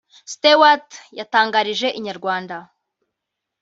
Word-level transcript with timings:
Stewart 0.31 0.89
yatangarije 1.17 1.87
inyarwanda 1.99 2.57